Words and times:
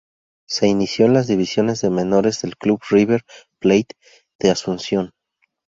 Se 0.49 0.65
inició 0.67 1.05
en 1.05 1.13
las 1.13 1.27
divisiones 1.27 1.81
de 1.81 1.91
menores 1.91 2.41
del 2.41 2.57
Club 2.57 2.81
River 2.89 3.21
Plate 3.59 3.95
de 4.39 4.49
Asunción. 4.49 5.11